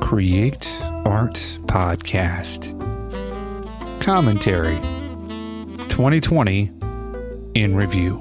[0.00, 0.74] Create
[1.04, 1.34] Art
[1.66, 2.72] Podcast.
[4.00, 4.76] Commentary
[5.88, 6.72] 2020
[7.54, 8.16] in Review.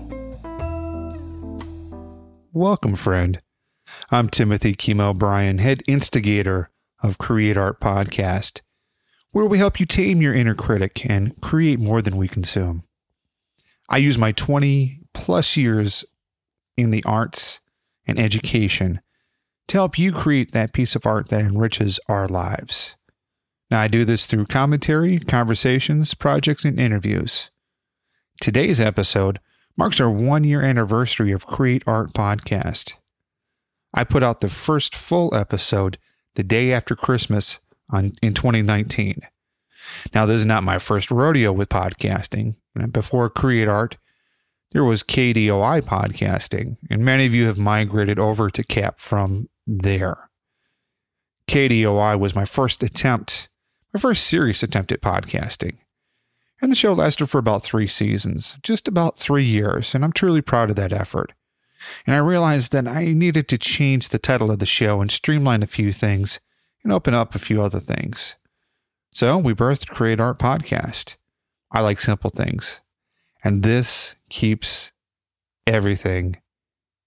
[2.51, 3.41] Welcome, friend.
[4.11, 6.69] I'm Timothy Kimo Bryan, head instigator
[7.01, 8.61] of Create Art Podcast,
[9.31, 12.83] where we help you tame your inner critic and create more than we consume.
[13.87, 16.03] I use my 20 plus years
[16.75, 17.61] in the arts
[18.05, 19.01] and education
[19.67, 22.95] to help you create that piece of art that enriches our lives.
[23.69, 27.49] Now, I do this through commentary, conversations, projects, and interviews.
[28.39, 29.39] Today's episode
[29.75, 32.93] marks our one year anniversary of Create Art Podcast.
[33.93, 35.97] I put out the first full episode
[36.35, 39.21] the day after Christmas on, in 2019.
[40.13, 42.55] Now, this is not my first rodeo with podcasting.
[42.91, 43.97] Before Create Art,
[44.71, 50.29] there was KDOI podcasting, and many of you have migrated over to CAP from there.
[51.47, 53.49] KDOI was my first attempt,
[53.93, 55.77] my first serious attempt at podcasting.
[56.61, 60.41] And the show lasted for about three seasons, just about three years, and I'm truly
[60.41, 61.33] proud of that effort.
[62.05, 65.61] And I realized that I needed to change the title of the show and streamline
[65.61, 66.39] a few things
[66.83, 68.35] and open up a few other things.
[69.11, 71.17] So we birthed Create Art Podcast.
[71.71, 72.81] I like simple things.
[73.43, 74.91] And this keeps
[75.67, 76.37] everything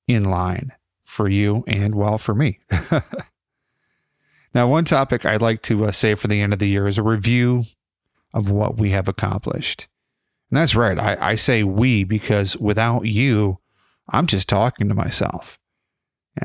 [0.06, 0.72] in line
[1.10, 2.60] for you and well for me.
[4.54, 6.98] now, one topic I'd like to uh, say for the end of the year is
[6.98, 7.64] a review
[8.32, 9.88] of what we have accomplished.
[10.50, 10.98] And that's right.
[10.98, 13.58] I, I say we because without you,
[14.08, 15.58] I'm just talking to myself.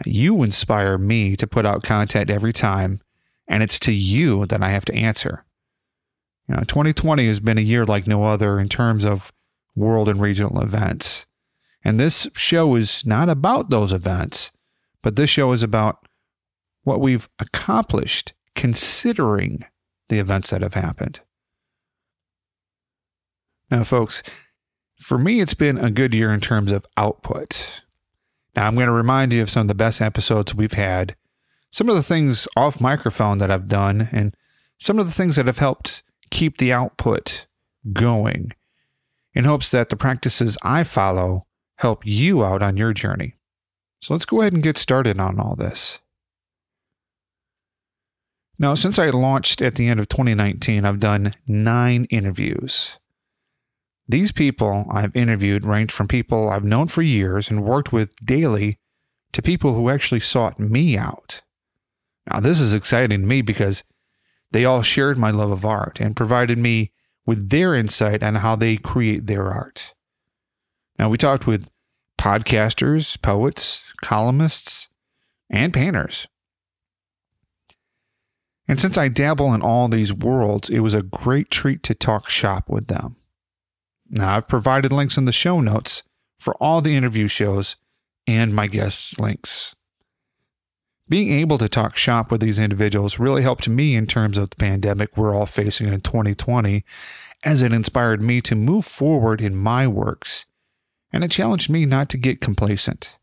[0.06, 3.02] You inspire me to put out content every time,
[3.48, 5.46] and it's to you that I have to answer.
[6.48, 9.32] You know, 2020 has been a year like no other in terms of
[9.76, 11.26] world and regional events.
[11.84, 14.52] And this show is not about those events,
[15.06, 16.08] but this show is about
[16.82, 19.64] what we've accomplished considering
[20.10, 21.20] the events that have happened.
[23.70, 24.24] Now, folks,
[25.00, 27.84] for me, it's been a good year in terms of output.
[28.56, 31.16] Now, I'm going to remind you of some of the best episodes we've had,
[31.70, 34.36] some of the things off microphone that I've done, and
[34.80, 36.02] some of the things that have helped
[36.32, 37.46] keep the output
[37.94, 38.54] going
[39.36, 41.44] in hopes that the practices I follow
[41.76, 43.36] help you out on your journey.
[44.02, 46.00] So let's go ahead and get started on all this.
[48.58, 52.98] Now, since I launched at the end of 2019, I've done nine interviews.
[54.08, 58.80] These people I've interviewed range from people I've known for years and worked with daily
[59.34, 61.42] to people who actually sought me out.
[62.32, 63.84] Now, this is exciting to me because
[64.52, 66.94] they all shared my love of art and provided me
[67.26, 69.94] with their insight on how they create their art.
[70.98, 71.70] Now, we talked with
[72.26, 74.90] podcasters, poets, columnists,
[75.48, 76.28] and painters.
[78.68, 82.28] And since I dabble in all these worlds, it was a great treat to talk
[82.28, 83.18] shop with them.
[84.10, 86.02] Now, I've provided links in the show notes
[86.40, 87.76] for all the interview shows
[88.26, 89.76] and my guests' links.
[91.08, 94.56] Being able to talk shop with these individuals really helped me in terms of the
[94.56, 96.84] pandemic we're all facing in 2020,
[97.44, 100.48] as it inspired me to move forward in my works,
[101.16, 103.18] and it challenged me not to get complacent.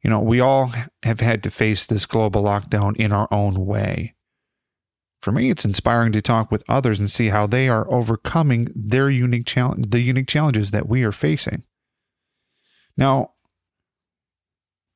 [0.00, 0.72] You know, we all
[1.02, 4.14] have had to face this global lockdown in our own way.
[5.20, 9.10] For me, it's inspiring to talk with others and see how they are overcoming their
[9.10, 11.64] unique challenge, the unique challenges that we are facing.
[12.96, 13.32] Now,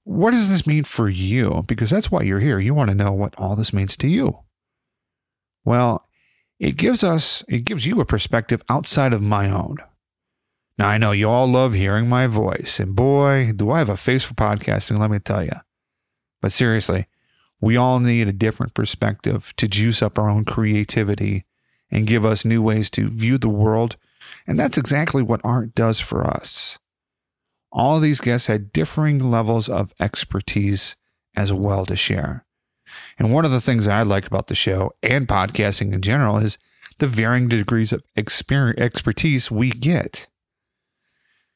[0.04, 1.64] what does this mean for you?
[1.66, 2.60] Because that's why you're here.
[2.60, 4.38] You want to know what all this means to you.
[5.64, 6.06] Well,
[6.60, 9.78] it gives us, it gives you a perspective outside of my own.
[10.78, 13.96] Now, I know you all love hearing my voice, and boy, do I have a
[13.96, 15.52] face for podcasting, let me tell you.
[16.40, 17.06] But seriously,
[17.60, 21.44] we all need a different perspective to juice up our own creativity
[21.90, 23.96] and give us new ways to view the world.
[24.46, 26.78] And that's exactly what art does for us.
[27.70, 30.96] All of these guests had differing levels of expertise
[31.36, 32.44] as well to share.
[33.18, 36.58] And one of the things I like about the show and podcasting in general is
[36.98, 40.26] the varying degrees of expertise we get.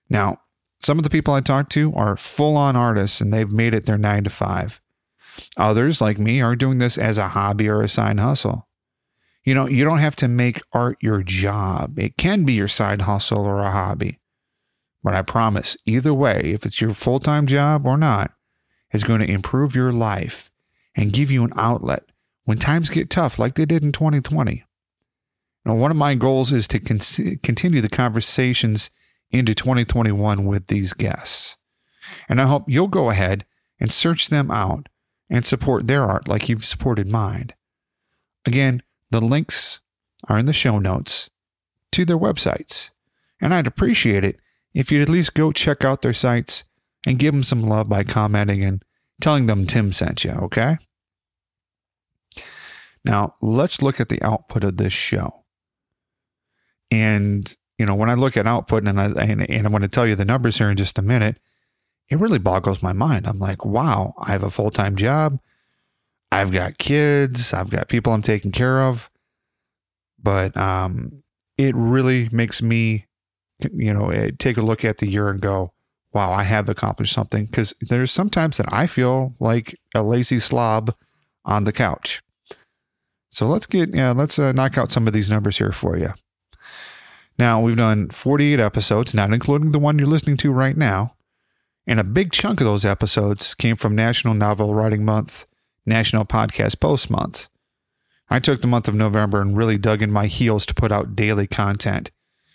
[0.09, 0.41] Now,
[0.79, 3.87] some of the people I talk to are full on artists and they've made it
[3.87, 4.81] their nine to five.
[5.57, 8.69] Others, like me, are doing this as a hobby or a side hustle.
[9.45, 13.03] You know, you don't have to make art your job, it can be your side
[13.03, 14.19] hustle or a hobby.
[15.03, 18.33] But I promise, either way, if it's your full time job or not,
[18.91, 20.51] it's going to improve your life
[20.97, 22.05] and give you an outlet
[22.45, 24.65] when times get tough, like they did in 2020.
[25.65, 28.91] Now, one of my goals is to con- continue the conversations
[29.39, 31.57] into 2021 with these guests.
[32.29, 33.45] And I hope you'll go ahead
[33.81, 34.89] and search them out
[35.29, 37.51] and support their art like you've supported mine.
[38.45, 39.81] Again, the links
[40.29, 41.31] are in the show notes
[41.93, 42.91] to their websites.
[43.41, 44.41] And I'd appreciate it
[44.73, 46.65] if you'd at least go check out their sites
[47.07, 48.83] and give them some love by commenting and
[49.21, 50.79] telling them Tim sent you, okay?
[53.05, 55.45] Now, let's look at the output of this show.
[56.91, 59.89] And, you know, when I look at output and, I, and, and I'm going to
[59.89, 61.39] tell you the numbers here in just a minute,
[62.09, 63.27] it really boggles my mind.
[63.27, 65.39] I'm like, wow, I have a full time job.
[66.33, 67.53] I've got kids.
[67.53, 69.11] I've got people I'm taking care of.
[70.23, 71.23] But um,
[71.59, 73.07] it really makes me,
[73.73, 75.73] you know, eh, take a look at the year and go,
[76.13, 77.45] wow, I have accomplished something.
[77.47, 80.95] Because there's sometimes that I feel like a lazy slob
[81.45, 82.23] on the couch.
[83.31, 86.15] So let's get, yeah, let's uh, knock out some of these numbers here for you.
[87.39, 91.15] Now, we've done 48 episodes, not including the one you're listening to right now.
[91.87, 95.47] And a big chunk of those episodes came from National Novel Writing Month,
[95.85, 97.49] National Podcast Post Month.
[98.29, 101.15] I took the month of November and really dug in my heels to put out
[101.15, 102.11] daily content.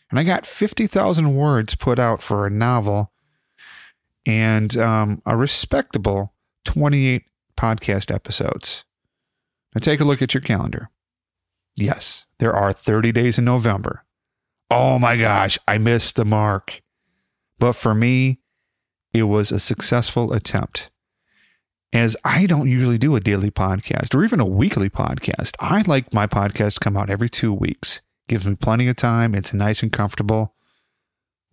[0.09, 3.11] And I got 50,000 words put out for a novel
[4.25, 6.33] and um, a respectable
[6.65, 7.23] 28
[7.55, 8.83] podcast episodes.
[9.73, 10.89] Now take a look at your calendar.
[11.77, 14.03] Yes, there are 30 days in November.
[14.71, 16.81] Oh my gosh, I missed the mark.
[17.59, 18.39] But for me,
[19.13, 20.89] it was a successful attempt.
[21.91, 26.13] As I don't usually do a daily podcast or even a weekly podcast, I like
[26.13, 27.99] my podcast to come out every two weeks.
[28.29, 29.35] Gives me plenty of time.
[29.35, 30.55] It's nice and comfortable.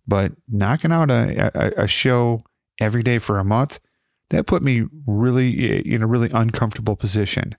[0.07, 2.45] But knocking out a, a, a show
[2.79, 3.81] every day for a month,
[4.29, 7.57] that put me really eh, in a really uncomfortable position.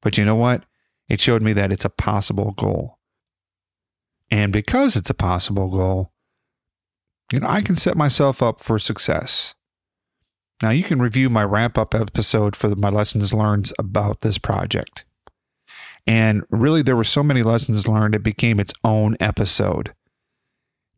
[0.00, 0.64] But you know what?
[1.10, 2.95] It showed me that it's a possible goal.
[4.30, 6.12] And because it's a possible goal,
[7.32, 9.54] you know, I can set myself up for success.
[10.62, 15.04] Now, you can review my wrap up episode for my lessons learned about this project.
[16.06, 19.92] And really, there were so many lessons learned, it became its own episode.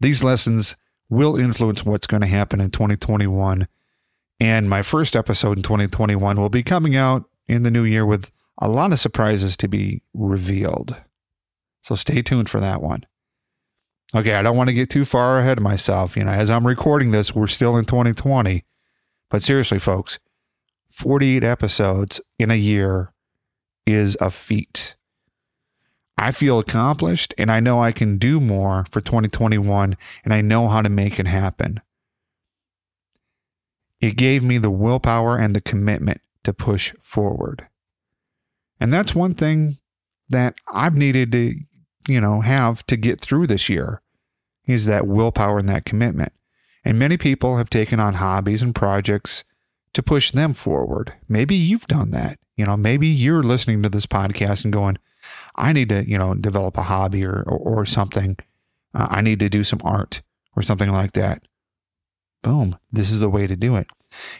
[0.01, 0.77] These lessons
[1.09, 3.67] will influence what's going to happen in 2021.
[4.39, 8.31] And my first episode in 2021 will be coming out in the new year with
[8.59, 10.97] a lot of surprises to be revealed.
[11.83, 13.07] So stay tuned for that one.
[14.15, 16.17] Okay, I don't want to get too far ahead of myself.
[16.17, 18.65] You know, as I'm recording this, we're still in 2020.
[19.31, 20.19] But seriously, folks,
[20.91, 23.13] 48 episodes in a year
[23.87, 24.97] is a feat.
[26.17, 30.69] I feel accomplished and I know I can do more for 2021 and I know
[30.69, 31.81] how to make it happen.
[34.01, 37.69] It gave me the willpower and the commitment to push forward.
[38.81, 39.79] And that's one thing
[40.29, 41.55] that I've needed to
[42.09, 44.03] you know, have to get through this year
[44.67, 46.33] is that willpower and that commitment.
[46.85, 49.45] And many people have taken on hobbies and projects
[49.95, 51.15] to push them forward.
[51.29, 52.39] Maybe you've done that.
[52.57, 54.99] You know, maybe you're listening to this podcast and going,
[55.57, 58.37] I need to, you know, develop a hobby or, or, or something.
[58.95, 60.23] Uh, I need to do some art
[60.57, 61.43] or something like that.
[62.43, 62.79] Boom.
[62.93, 63.87] This is the way to do it.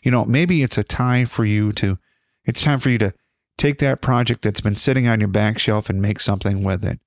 [0.03, 1.99] You know, maybe it's a time for you to,
[2.45, 3.13] it's time for you to
[3.57, 7.01] take that project that's been sitting on your back shelf and make something with it.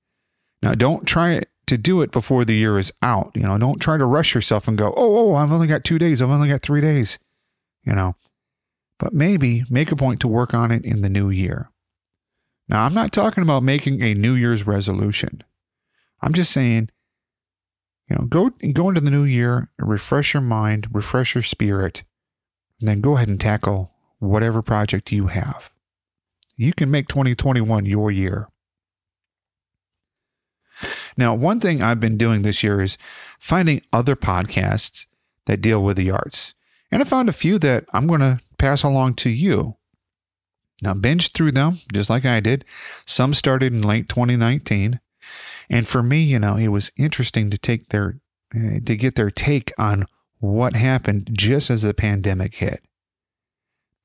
[0.62, 3.32] Now, don't try to do it before the year is out.
[3.34, 5.98] You know, don't try to rush yourself and go, oh, oh, I've only got two
[5.98, 6.22] days.
[6.22, 7.18] I've only got three days.
[7.84, 8.14] You know,
[8.98, 11.70] but maybe make a point to work on it in the new year.
[12.68, 15.42] Now, I'm not talking about making a New Year's resolution.
[16.20, 16.90] I'm just saying,
[18.08, 22.04] you know, go go into the new year, refresh your mind, refresh your spirit,
[22.78, 23.90] and then go ahead and tackle
[24.20, 25.72] whatever project you have.
[26.56, 28.48] You can make 2021 your year.
[31.16, 32.98] Now, one thing I've been doing this year is
[33.38, 35.06] finding other podcasts
[35.46, 36.54] that deal with the arts.
[36.90, 39.76] And I found a few that I'm going to pass along to you.
[40.82, 42.64] Now, binge through them just like I did.
[43.06, 45.00] Some started in late 2019.
[45.70, 48.18] And for me, you know, it was interesting to take their,
[48.54, 50.06] uh, to get their take on
[50.38, 52.82] what happened just as the pandemic hit.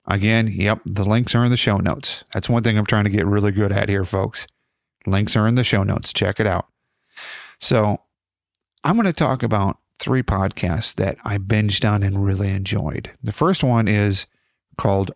[0.05, 2.23] Again, yep, the links are in the show notes.
[2.31, 4.47] That's one thing I'm trying to get really good at here, folks.
[5.05, 6.13] Links are in the show notes.
[6.13, 6.67] Check it out.
[7.59, 8.01] So
[8.83, 13.11] I'm going to talk about three podcasts that I binged on and really enjoyed.
[13.23, 14.27] The first one is
[14.77, 15.11] called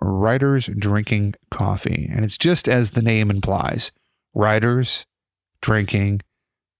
[0.00, 3.92] Writers Drinking Coffee, and it's just as the name implies
[4.34, 5.06] writers
[5.62, 6.20] drinking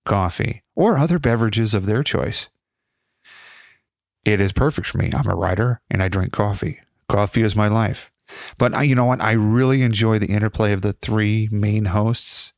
[0.05, 2.49] coffee or other beverages of their choice.
[4.25, 5.13] It is perfect for me.
[5.15, 6.81] I'm a writer and I drink coffee.
[7.09, 8.11] Coffee is my life.
[8.59, 9.21] But I, you know what?
[9.21, 12.53] I really enjoy the interplay of the three main hosts.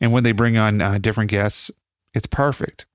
[0.00, 1.70] And when they bring on uh, different guests,
[2.14, 2.86] it's perfect.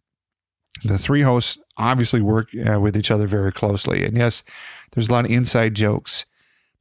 [0.83, 4.03] The three hosts obviously work uh, with each other very closely.
[4.03, 4.43] And yes,
[4.91, 6.25] there's a lot of inside jokes,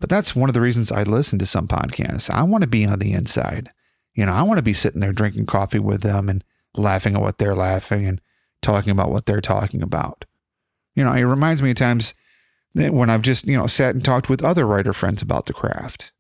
[0.01, 2.29] But that's one of the reasons I listen to some podcasts.
[2.29, 3.71] I want to be on the inside.
[4.15, 6.45] You know, I want to be sitting there drinking coffee with them and
[6.77, 8.21] laughing at what they're laughing and
[8.63, 10.25] talking about what they're talking about.
[10.95, 12.15] You know, it reminds me of times
[12.75, 16.13] when I've just, you know, sat and talked with other writer friends about the craft.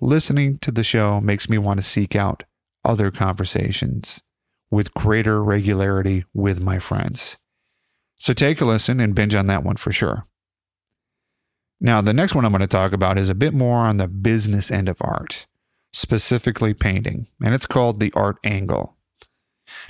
[0.00, 2.44] Listening to the show makes me want to seek out
[2.84, 4.22] other conversations
[4.70, 7.38] with greater regularity with my friends.
[8.16, 10.26] So take a listen and binge on that one for sure.
[11.80, 14.06] Now, the next one I'm going to talk about is a bit more on the
[14.06, 15.46] business end of art,
[15.92, 18.96] specifically painting, and it's called the art angle.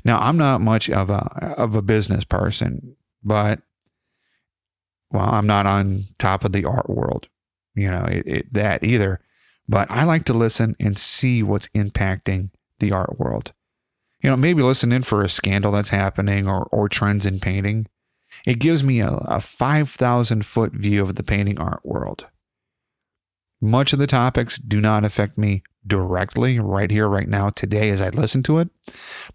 [0.05, 3.61] Now, I'm not much of a of a business person, but
[5.11, 7.27] well, I'm not on top of the art world,
[7.75, 9.21] you know, it, it, that either.
[9.69, 13.53] But I like to listen and see what's impacting the art world.
[14.23, 17.87] You know, maybe listen in for a scandal that's happening or or trends in painting
[18.47, 22.27] it gives me a, a 5,000 foot view of the painting art world.
[23.61, 28.01] Much of the topics do not affect me directly right here, right now, today as
[28.01, 28.71] I listen to it,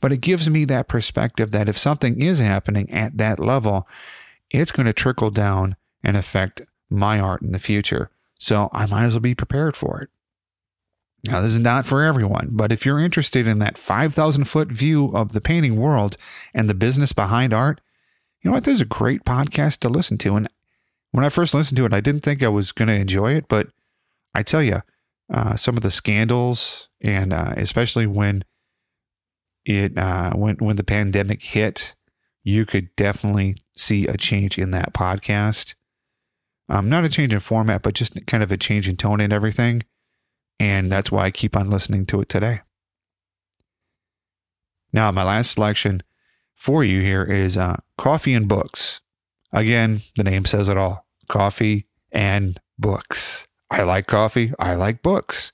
[0.01, 3.88] but it gives me that perspective that if something is happening at that level,
[4.50, 8.10] it's going to trickle down and affect my art in the future.
[8.39, 10.10] So I might as well be prepared for it.
[11.27, 15.15] Now, this is not for everyone, but if you're interested in that 5,000 foot view
[15.15, 16.17] of the painting world
[16.53, 17.82] and the business behind art,
[18.41, 18.63] you know what?
[18.63, 20.36] This is a great podcast to listen to.
[20.36, 20.48] And
[21.12, 23.48] when I first listened to it, I didn't think I was going to enjoy it,
[23.48, 23.67] but
[24.36, 24.82] I tell you,
[25.34, 28.44] uh, some of the scandals, and uh, especially when
[29.65, 31.96] it uh, when when the pandemic hit,
[32.44, 35.74] you could definitely see a change in that podcast.
[36.70, 39.34] Um, not a change in format, but just kind of a change in tone and
[39.34, 39.84] everything.
[40.59, 42.62] And that's why I keep on listening to it today.
[44.93, 46.03] Now, my last selection
[46.55, 49.01] for you here is uh, coffee and books.
[49.51, 53.47] Again, the name says it all coffee and books.
[53.69, 54.53] I like coffee.
[54.59, 55.51] I like books.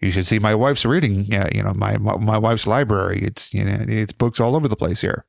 [0.00, 1.32] You should see my wife's reading.
[1.34, 3.20] Uh, you know, my, my, my wife's library.
[3.22, 5.24] It's you know, it's books all over the place here.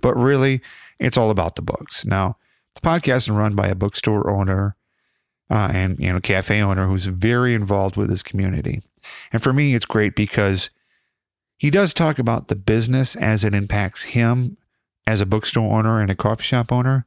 [0.00, 0.60] But really,
[0.98, 2.04] it's all about the books.
[2.04, 2.36] Now,
[2.74, 4.76] the podcast is run by a bookstore owner
[5.52, 8.82] uh, and you know, cafe owner who's very involved with his community.
[9.32, 10.70] And for me, it's great because
[11.58, 14.56] he does talk about the business as it impacts him
[15.06, 17.06] as a bookstore owner and a coffee shop owner,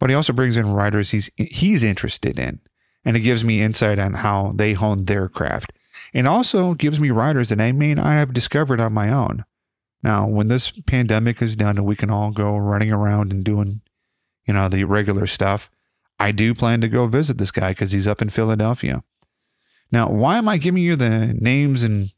[0.00, 2.58] but he also brings in writers he's he's interested in,
[3.04, 5.72] and it gives me insight on how they hone their craft,
[6.14, 9.44] and also gives me writers that I may not have discovered on my own.
[10.02, 13.82] Now, when this pandemic is done and we can all go running around and doing,
[14.46, 15.70] you know, the regular stuff,
[16.18, 19.04] I do plan to go visit this guy because he's up in Philadelphia.
[19.92, 22.10] Now, why am I giving you the names and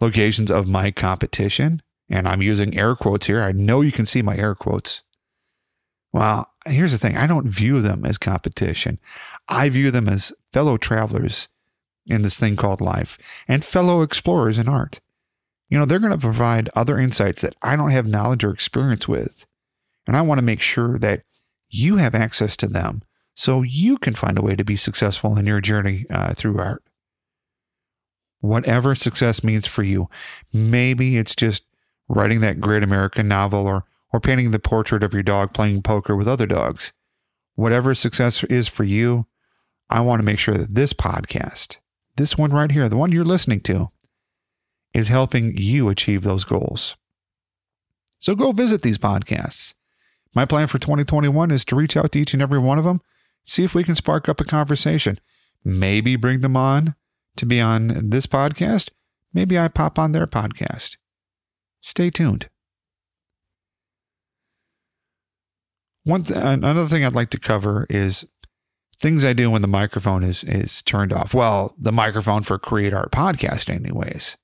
[0.00, 1.82] locations of my competition.
[2.08, 3.42] And I'm using air quotes here.
[3.42, 5.02] I know you can see my air quotes.
[6.12, 8.98] Well, here's the thing I don't view them as competition,
[9.48, 11.48] I view them as fellow travelers
[12.06, 13.16] in this thing called life
[13.48, 15.00] and fellow explorers in art.
[15.70, 19.08] You know, they're going to provide other insights that I don't have knowledge or experience
[19.08, 19.46] with.
[20.06, 21.22] And I want to make sure that
[21.70, 23.02] you have access to them
[23.34, 26.82] so you can find a way to be successful in your journey uh, through art
[28.44, 30.08] whatever success means for you.
[30.52, 31.64] Maybe it's just
[32.08, 36.14] writing that great American novel or, or painting the portrait of your dog playing poker
[36.14, 36.92] with other dogs.
[37.54, 39.26] Whatever success is for you,
[39.88, 41.78] I want to make sure that this podcast,
[42.16, 43.90] this one right here, the one you're listening to,
[44.92, 46.96] is helping you achieve those goals.
[48.18, 49.72] So go visit these podcasts.
[50.34, 53.00] My plan for 2021 is to reach out to each and every one of them,
[53.44, 55.18] see if we can spark up a conversation,
[55.64, 56.94] maybe bring them on
[57.36, 58.90] to be on this podcast,
[59.32, 60.96] maybe I pop on their podcast.
[61.80, 62.48] Stay tuned.
[66.04, 68.26] One th- another thing I'd like to cover is
[68.98, 71.34] things I do when the microphone is is turned off.
[71.34, 74.36] Well, the microphone for Create Art podcast anyways.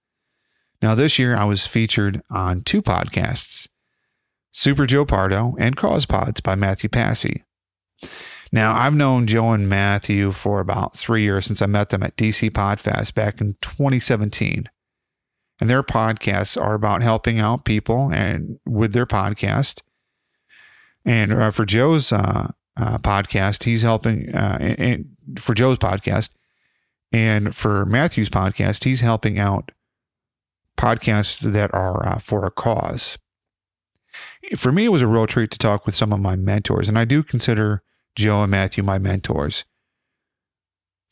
[0.83, 3.69] Now this year I was featured on two podcasts,
[4.53, 7.45] Super Joe Pardo and Cause Pods by Matthew Passy.
[8.53, 12.17] Now, I've known Joe and Matthew for about three years since I met them at
[12.17, 14.69] DC Podfest back in 2017.
[15.61, 19.83] And their podcasts are about helping out people and with their podcast.
[21.05, 26.31] And uh, for Joe's uh, uh, podcast, he's helping, uh, and, and for Joe's podcast,
[27.13, 29.71] and for Matthew's podcast, he's helping out
[30.77, 33.19] podcasts that are uh, for a cause.
[34.57, 36.99] For me, it was a real treat to talk with some of my mentors, and
[36.99, 37.83] I do consider
[38.17, 39.65] Joe and Matthew, my mentors.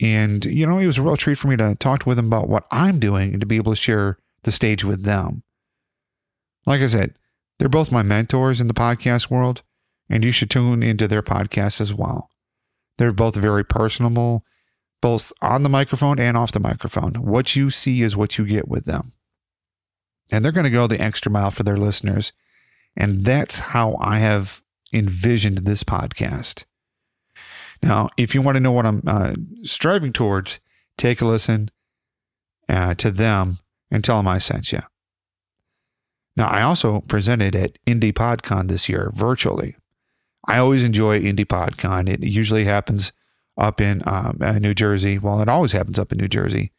[0.00, 2.48] And, you know, it was a real treat for me to talk with them about
[2.48, 5.42] what I'm doing and to be able to share the stage with them.
[6.66, 7.14] Like I said,
[7.58, 9.62] they're both my mentors in the podcast world,
[10.08, 12.30] and you should tune into their podcast as well.
[12.98, 14.44] They're both very personable,
[15.00, 17.14] both on the microphone and off the microphone.
[17.14, 19.12] What you see is what you get with them.
[20.30, 22.32] And they're going to go the extra mile for their listeners.
[22.96, 24.62] And that's how I have
[24.92, 26.64] envisioned this podcast.
[27.82, 30.60] Now, if you want to know what I'm uh, striving towards,
[30.96, 31.70] take a listen
[32.68, 33.58] uh, to them
[33.90, 34.80] and tell them I sent you.
[36.36, 39.76] Now, I also presented at Indie PodCon this year virtually.
[40.46, 42.08] I always enjoy Indie PodCon.
[42.08, 43.12] It usually happens
[43.58, 45.18] up in um, uh, New Jersey.
[45.18, 46.72] Well, it always happens up in New Jersey.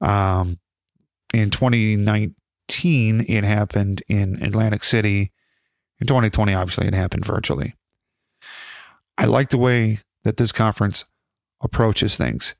[0.00, 0.58] Um,
[1.34, 5.32] in 2019, it happened in Atlantic City.
[6.00, 7.74] In 2020, obviously, it happened virtually.
[9.18, 11.04] I like the way that this conference
[11.62, 12.54] approaches things.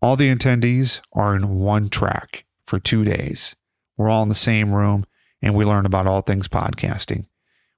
[0.00, 3.56] All the attendees are in one track for two days.
[3.96, 5.06] We're all in the same room
[5.44, 7.26] and we learn about all things podcasting.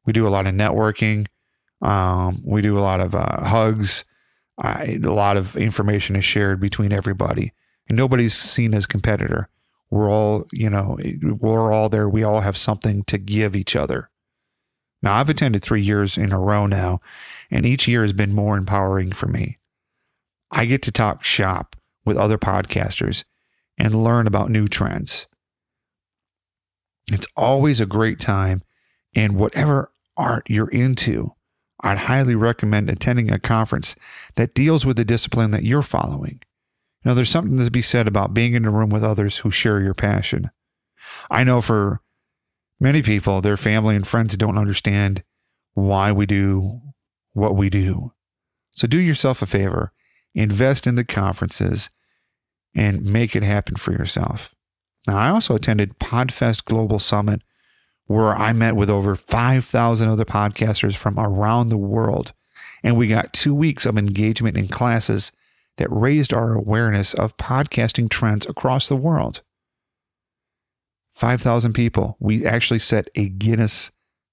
[0.05, 1.27] We do a lot of networking.
[1.83, 4.05] Um, we do a lot of uh, hugs.
[4.63, 7.53] a lot of information is shared between everybody,
[7.89, 9.49] and nobody's seen as competitor.
[9.91, 10.97] We're all, you know,
[11.41, 12.09] we're all there.
[12.09, 14.11] We all have something to give each other.
[15.03, 17.01] Now, I've attended three years in a row now,
[17.51, 19.59] and each year has been more empowering for me.
[20.51, 23.25] I get to talk shop with other podcasters
[23.79, 25.27] and learn about new trends.
[27.13, 28.63] It's always a great time,
[29.15, 31.33] and whatever art you're into,
[31.83, 33.95] I'd highly recommend attending a conference
[34.35, 36.41] that deals with the discipline that you're following.
[37.05, 39.81] Now, there's something to be said about being in a room with others who share
[39.81, 40.51] your passion.
[41.31, 42.01] I know for
[42.81, 45.23] many people, their family and friends don't understand
[45.75, 46.81] why we do
[47.33, 48.13] what we do.
[48.71, 49.93] So do yourself a favor,
[50.35, 51.91] invest in the conferences
[52.75, 54.55] and make it happen for yourself.
[55.07, 57.43] Now, I also attended Podfest Global Summit,
[58.07, 62.33] where I met with over 5,000 other podcasters from around the world.
[62.83, 65.33] And we got two weeks of engagement in classes
[65.77, 69.43] that raised our awareness of podcasting trends across the world.
[71.17, 72.19] 5,000 people.
[72.21, 73.91] We actually set a Guinness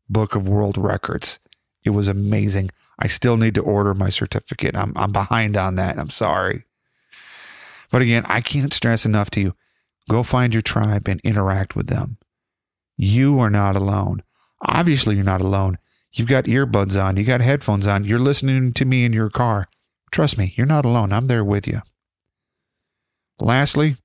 [0.09, 1.39] Book of World Records.
[1.85, 2.71] It was amazing.
[2.99, 4.75] I still need to order my certificate.
[4.75, 5.97] I'm, I'm behind on that.
[5.97, 6.65] I'm sorry.
[7.89, 9.55] But again, I can't stress enough to you
[10.09, 12.17] go find your tribe and interact with them.
[12.97, 14.21] You are not alone.
[14.61, 15.77] Obviously, you're not alone.
[16.11, 19.69] You've got earbuds on, you got headphones on, you're listening to me in your car.
[20.11, 21.13] Trust me, you're not alone.
[21.13, 21.81] I'm there with you.
[23.39, 23.95] Lastly,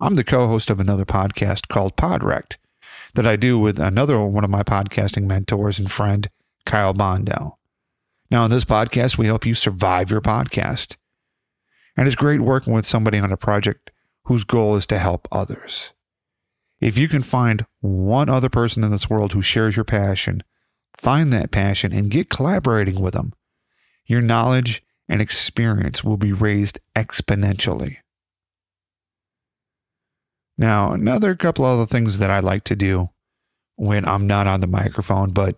[0.00, 2.58] I'm the co host of another podcast called Podrect
[3.14, 6.28] that I do with another one of my podcasting mentors and friend,
[6.66, 7.58] Kyle Bondo.
[8.28, 10.96] Now, in this podcast, we help you survive your podcast.
[11.96, 13.92] And it's great working with somebody on a project
[14.24, 15.92] whose goal is to help others.
[16.80, 20.42] If you can find one other person in this world who shares your passion,
[20.98, 23.32] find that passion and get collaborating with them.
[24.06, 27.98] Your knowledge and experience will be raised exponentially.
[30.56, 33.10] Now, another couple other things that I like to do
[33.76, 35.56] when I'm not on the microphone, but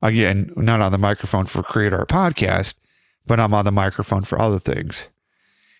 [0.00, 2.74] again, not on the microphone for Create Art Podcast,
[3.26, 5.06] but I'm on the microphone for other things,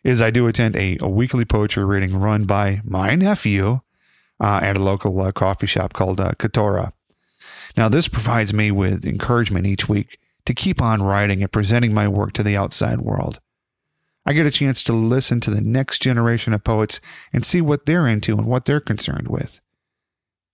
[0.05, 3.81] is I do attend a, a weekly poetry reading run by my nephew
[4.41, 6.93] uh, at a local uh, coffee shop called uh, Katora.
[7.77, 12.07] Now, this provides me with encouragement each week to keep on writing and presenting my
[12.07, 13.41] work to the outside world.
[14.25, 17.01] I get a chance to listen to the next generation of poets
[17.33, 19.61] and see what they're into and what they're concerned with.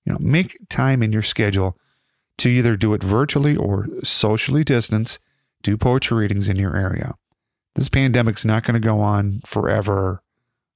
[0.05, 1.77] You know, make time in your schedule
[2.39, 5.19] to either do it virtually or socially distance,
[5.63, 7.15] do poetry readings in your area.
[7.75, 10.23] This pandemic's not going to go on forever.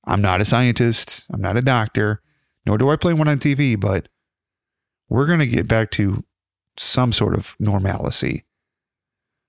[0.04, 2.20] I'm not a scientist, I'm not a doctor,
[2.66, 4.08] nor do I play one on TV, but
[5.08, 6.24] we're going to get back to
[6.76, 8.44] some sort of normalcy.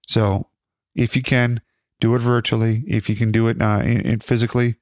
[0.07, 0.47] So,
[0.95, 1.61] if you can,
[2.03, 2.83] do it virtually.
[2.85, 4.75] If you can do it uh, in, in physically,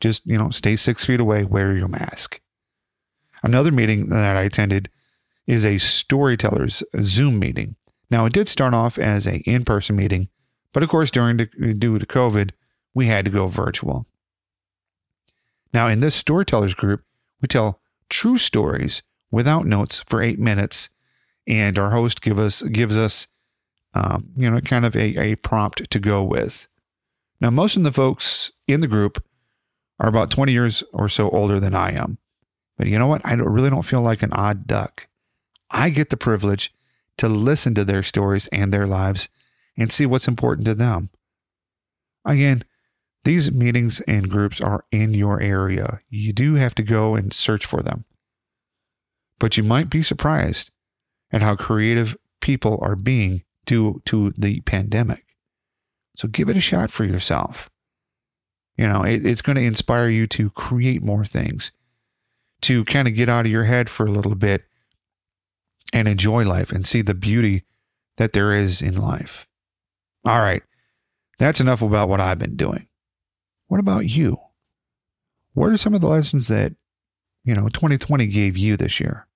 [0.00, 2.40] just you know, stay six feet away, wear your mask.
[3.44, 4.90] Another meeting that I attended
[5.46, 7.76] is a storytellers Zoom meeting.
[8.10, 10.30] Now, it did start off as a in-person meeting,
[10.72, 12.50] but of course, during the, due to COVID,
[12.92, 14.06] we had to go virtual.
[15.72, 17.04] Now, in this storytellers group,
[17.40, 20.90] we tell true stories without notes for eight minutes,
[21.46, 23.28] and our host give us gives us
[23.94, 26.68] um, you know, kind of a, a prompt to go with.
[27.40, 29.24] Now, most of the folks in the group
[30.00, 32.18] are about 20 years or so older than I am.
[32.76, 33.22] But you know what?
[33.24, 35.06] I don't, really don't feel like an odd duck.
[35.70, 36.74] I get the privilege
[37.18, 39.28] to listen to their stories and their lives
[39.76, 41.10] and see what's important to them.
[42.24, 42.64] Again,
[43.24, 46.00] these meetings and groups are in your area.
[46.10, 48.04] You do have to go and search for them.
[49.38, 50.70] But you might be surprised
[51.32, 55.24] at how creative people are being due to the pandemic.
[56.16, 57.70] So give it a shot for yourself.
[58.76, 61.72] You know, it, it's going to inspire you to create more things,
[62.62, 64.64] to kind of get out of your head for a little bit
[65.92, 67.64] and enjoy life and see the beauty
[68.16, 69.46] that there is in life.
[70.24, 70.62] All right.
[71.38, 72.86] That's enough about what I've been doing.
[73.68, 74.38] What about you?
[75.52, 76.74] What are some of the lessons that,
[77.44, 79.26] you know, 2020 gave you this year?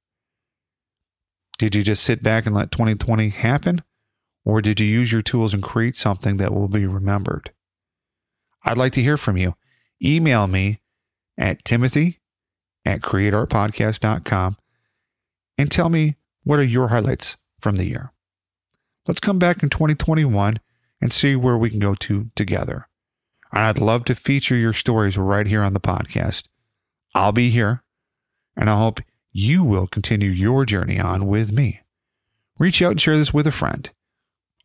[1.59, 3.83] Did you just sit back and let 2020 happen?
[4.49, 7.53] Or did you use your tools and create something that will be remembered?
[8.65, 9.57] I'd like to hear from you.
[10.03, 10.81] Email me
[11.37, 12.21] at timothy
[12.83, 14.57] at createartpodcast.com
[15.59, 18.15] and tell me what are your highlights from the year.
[19.07, 20.61] Let's come back in 2021
[21.03, 22.89] and see where we can go to together.
[23.53, 26.45] And I'd love to feature your stories right here on the podcast.
[27.15, 27.83] I'll be here,
[28.57, 31.81] and I hope you will continue your journey on with me.
[32.59, 33.91] Reach out and share this with a friend.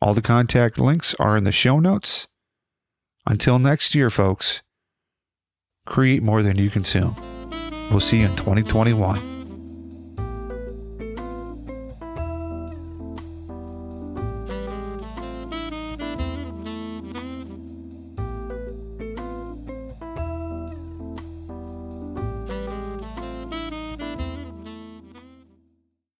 [0.04, 2.28] All the contact links are in the show notes.
[3.26, 4.60] Until next year, folks,
[5.86, 7.16] create more than you consume.
[7.90, 9.33] We'll see you in 2021.